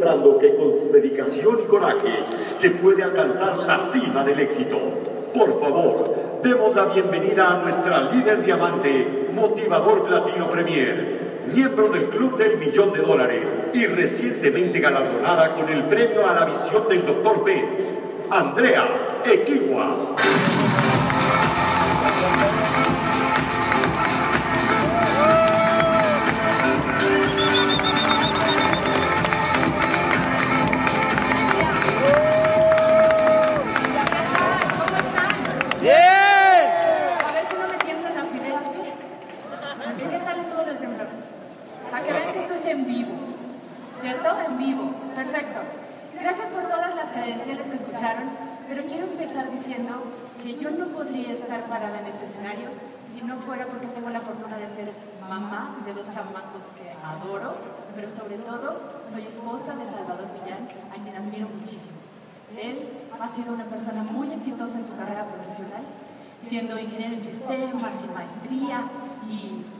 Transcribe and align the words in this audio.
demostrando 0.00 0.38
que 0.38 0.56
con 0.56 0.78
su 0.78 0.90
dedicación 0.92 1.58
y 1.62 1.66
coraje 1.66 2.24
se 2.56 2.70
puede 2.70 3.02
alcanzar 3.02 3.58
la 3.58 3.78
cima 3.78 4.24
del 4.24 4.40
éxito. 4.40 4.78
Por 5.34 5.60
favor, 5.60 6.40
demos 6.42 6.74
la 6.74 6.86
bienvenida 6.86 7.52
a 7.52 7.62
nuestra 7.62 8.10
líder 8.10 8.42
diamante, 8.44 9.28
motivador 9.32 10.04
platino 10.04 10.48
premier, 10.48 11.44
miembro 11.54 11.88
del 11.88 12.08
Club 12.08 12.38
del 12.38 12.56
Millón 12.56 12.92
de 12.92 13.02
Dólares 13.02 13.54
y 13.74 13.86
recientemente 13.86 14.80
galardonada 14.80 15.54
con 15.54 15.68
el 15.68 15.84
premio 15.84 16.26
a 16.26 16.34
la 16.34 16.46
visión 16.46 16.88
del 16.88 17.04
Dr. 17.04 17.44
Pence, 17.44 17.98
Andrea 18.30 19.20
Equiwa. 19.24 20.16
Que 50.42 50.56
yo 50.56 50.70
no 50.70 50.86
podría 50.88 51.32
estar 51.32 51.64
parada 51.66 52.00
en 52.00 52.06
este 52.06 52.26
escenario 52.26 52.68
si 53.12 53.22
no 53.22 53.36
fuera 53.38 53.66
porque 53.66 53.86
tengo 53.88 54.08
la 54.10 54.20
fortuna 54.20 54.56
de 54.56 54.68
ser 54.68 54.92
mamá 55.28 55.76
de 55.84 55.92
dos 55.92 56.08
chamacos 56.08 56.64
que 56.78 56.90
adoro, 57.04 57.56
pero 57.94 58.08
sobre 58.08 58.36
todo 58.38 58.80
soy 59.12 59.26
esposa 59.26 59.74
de 59.76 59.86
Salvador 59.86 60.28
Millán, 60.32 60.68
a 60.90 61.02
quien 61.02 61.16
admiro 61.16 61.48
muchísimo. 61.48 61.98
Él 62.56 62.88
ha 63.20 63.28
sido 63.28 63.52
una 63.52 63.64
persona 63.64 64.02
muy 64.02 64.32
exitosa 64.32 64.78
en 64.78 64.86
su 64.86 64.96
carrera 64.96 65.26
profesional, 65.26 65.82
siendo 66.48 66.78
ingeniero 66.78 67.14
en 67.14 67.20
sistemas 67.20 67.92
y 68.04 68.14
maestría, 68.14 68.82
y 69.28 69.64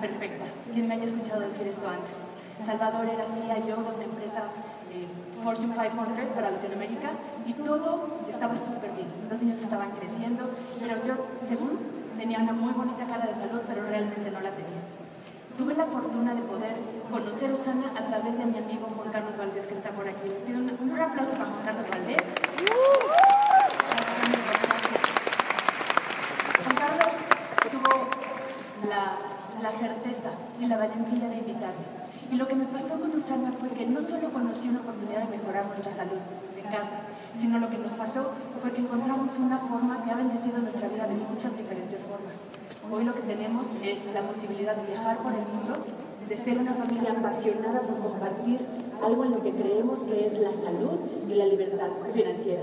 perfecta. 0.00 0.44
Quien 0.72 0.88
me 0.88 0.94
haya 0.94 1.04
escuchado 1.04 1.40
decir 1.40 1.66
esto 1.66 1.88
antes. 1.88 2.16
Salvador 2.64 3.06
era 3.06 3.26
yo 3.58 3.76
de 3.76 3.94
una 3.94 4.04
empresa 4.04 4.44
eh, 4.92 5.06
Fortune 5.42 5.74
500 5.74 6.26
para 6.34 6.50
Latinoamérica 6.50 7.10
y 7.46 7.52
todo 7.54 8.08
estaba 8.28 8.56
súper 8.56 8.92
bien. 8.92 9.08
Los 9.28 9.42
niños 9.42 9.60
estaban 9.60 9.90
creciendo, 9.90 10.50
pero 10.80 10.96
yo, 11.04 11.14
según, 11.46 11.78
tenía 12.16 12.38
una 12.38 12.52
muy 12.52 12.72
bonita 12.72 13.06
cara 13.06 13.26
de 13.26 13.34
salud, 13.34 13.60
pero 13.66 13.82
realmente 13.86 14.30
no 14.30 14.40
la 14.40 14.50
tenía. 14.50 15.03
Tuve 15.56 15.74
la 15.74 15.86
fortuna 15.86 16.34
de 16.34 16.42
poder 16.42 16.76
conocer 17.10 17.50
a 17.50 17.54
Usana 17.54 17.92
a 17.96 18.06
través 18.06 18.38
de 18.38 18.46
mi 18.46 18.58
amigo 18.58 18.88
Juan 18.96 19.10
Carlos 19.12 19.36
Valdés, 19.36 19.66
que 19.66 19.74
está 19.74 19.90
por 19.90 20.08
aquí. 20.08 20.28
Les 20.28 20.42
pido 20.42 20.58
un, 20.58 20.90
un 20.90 21.00
aplauso 21.00 21.32
para 21.32 21.44
Juan 21.46 21.64
Carlos 21.64 21.86
Valdés. 21.90 22.22
Juan 26.64 26.76
Carlos 26.76 27.12
tuvo 27.70 28.88
la 28.88 29.34
la 29.64 29.72
certeza 29.72 30.30
y 30.60 30.66
la 30.66 30.76
valentía 30.76 31.28
de 31.28 31.38
invitarme. 31.38 31.84
Y 32.30 32.36
lo 32.36 32.46
que 32.46 32.54
me 32.54 32.66
pasó 32.66 33.00
con 33.00 33.10
Usana 33.16 33.52
fue 33.52 33.70
que 33.70 33.86
no 33.86 34.02
solo 34.02 34.30
conocí 34.30 34.68
una 34.68 34.80
oportunidad 34.80 35.22
de 35.24 35.38
mejorar 35.38 35.66
nuestra 35.66 35.90
salud 35.90 36.18
en 36.56 36.70
casa, 36.70 36.96
sino 37.38 37.58
lo 37.58 37.70
que 37.70 37.78
nos 37.78 37.94
pasó 37.94 38.32
fue 38.60 38.72
que 38.72 38.82
encontramos 38.82 39.38
una 39.38 39.58
forma 39.58 40.04
que 40.04 40.10
ha 40.10 40.16
bendecido 40.16 40.58
nuestra 40.58 40.88
vida 40.88 41.06
de 41.06 41.14
muchas 41.14 41.56
diferentes 41.56 42.04
formas. 42.04 42.13
Hoy 42.94 43.02
lo 43.02 43.12
que 43.12 43.22
tenemos 43.22 43.66
es 43.82 44.14
la 44.14 44.22
posibilidad 44.22 44.76
de 44.76 44.86
viajar 44.86 45.18
por 45.18 45.32
el 45.32 45.40
mundo, 45.40 45.84
de 46.28 46.36
ser 46.36 46.58
una 46.58 46.74
familia 46.74 47.10
apasionada 47.10 47.80
por 47.80 47.98
compartir 47.98 48.60
algo 49.02 49.24
en 49.24 49.32
lo 49.32 49.42
que 49.42 49.50
creemos 49.50 50.04
que 50.04 50.24
es 50.24 50.38
la 50.38 50.52
salud 50.52 51.00
y 51.28 51.34
la 51.34 51.46
libertad 51.46 51.88
financiera. 52.12 52.62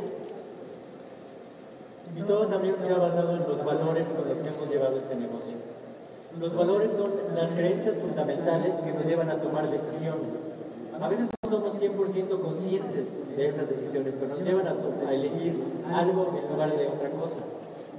Y 2.15 2.21
todo 2.21 2.47
también 2.47 2.75
se 2.77 2.93
ha 2.93 2.97
basado 2.97 3.35
en 3.35 3.43
los 3.43 3.65
valores 3.65 4.13
con 4.13 4.29
los 4.29 4.41
que 4.41 4.47
hemos 4.47 4.69
llevado 4.69 4.97
este 4.97 5.17
negocio. 5.17 5.57
Los 6.39 6.55
valores 6.55 6.93
son 6.93 7.11
las 7.35 7.51
creencias 7.51 7.97
fundamentales 7.97 8.75
que 8.75 8.93
nos 8.93 9.05
llevan 9.05 9.29
a 9.31 9.35
tomar 9.35 9.69
decisiones. 9.69 10.43
A 10.97 11.09
veces 11.09 11.27
no 11.43 11.49
somos 11.49 11.81
100% 11.81 12.41
conscientes 12.41 13.21
de 13.35 13.47
esas 13.47 13.67
decisiones, 13.67 14.15
pero 14.15 14.35
nos 14.35 14.45
llevan 14.45 14.65
a, 14.65 15.13
elegir 15.13 15.61
algo 15.93 16.39
en 16.41 16.53
lugar 16.53 16.77
de 16.77 16.87
otra 16.87 17.09
cosa. 17.09 17.41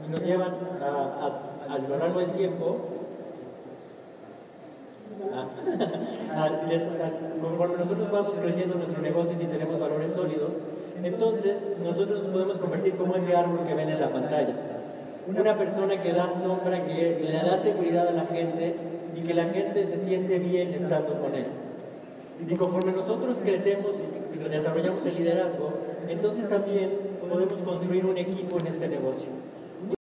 Y 0.06 0.10
nos 0.10 0.24
llevan 0.24 0.54
a, 0.80 1.26
a, 1.26 1.51
lo 1.78 1.98
largo 1.98 2.20
del 2.20 2.32
tiempo 2.32 2.76
conforme 7.40 7.76
nosotros 7.76 8.10
vamos 8.10 8.38
creciendo 8.38 8.74
nuestro 8.74 9.00
negocio 9.02 9.36
y 9.40 9.46
tenemos 9.46 9.78
valores 9.78 10.12
sólidos, 10.12 10.60
entonces 11.02 11.66
nosotros 11.82 12.20
nos 12.20 12.28
podemos 12.28 12.58
convertir 12.58 12.96
como 12.96 13.14
ese 13.14 13.36
árbol 13.36 13.62
que 13.64 13.74
ven 13.74 13.88
en 13.88 14.00
la 14.00 14.10
pantalla 14.10 14.54
una 15.26 15.56
persona 15.56 16.00
que 16.00 16.12
da 16.12 16.28
sombra, 16.28 16.84
que 16.84 17.20
le 17.22 17.32
da 17.32 17.56
seguridad 17.56 18.08
a 18.08 18.12
la 18.12 18.26
gente 18.26 18.74
y 19.16 19.20
que 19.20 19.34
la 19.34 19.44
gente 19.44 19.86
se 19.86 19.98
siente 19.98 20.38
bien 20.38 20.74
estando 20.74 21.20
con 21.20 21.34
él. 21.34 21.46
Y 22.48 22.56
conforme 22.56 22.92
nosotros 22.92 23.38
crecemos 23.44 24.02
y 24.34 24.48
desarrollamos 24.48 25.06
el 25.06 25.14
liderazgo, 25.14 25.72
entonces 26.08 26.48
también 26.48 26.90
podemos 27.28 27.62
construir 27.62 28.04
un 28.04 28.18
equipo 28.18 28.58
en 28.58 28.66
este 28.66 28.88
negocio. 28.88 29.28